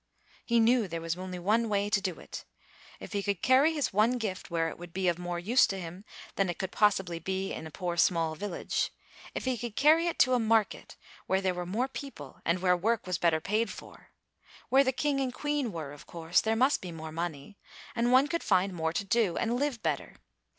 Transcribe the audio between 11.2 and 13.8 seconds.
where there were more people and where work was better paid